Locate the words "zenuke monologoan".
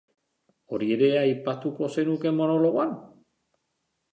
1.99-2.97